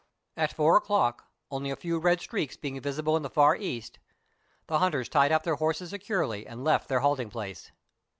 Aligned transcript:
At 0.35 0.51
four 0.51 0.75
o'clock, 0.77 1.25
only 1.51 1.69
a 1.69 1.75
few 1.75 1.99
red 1.99 2.21
streaks 2.21 2.57
being 2.57 2.81
visible 2.81 3.15
in 3.15 3.21
the 3.21 3.29
far 3.29 3.55
east, 3.55 3.99
the 4.65 4.79
hunters 4.79 5.07
tied 5.07 5.31
up 5.31 5.43
their 5.43 5.57
horses 5.57 5.91
securely 5.91 6.47
and 6.47 6.63
left 6.63 6.87
their 6.87 7.01
halting 7.01 7.29
place. 7.29 7.71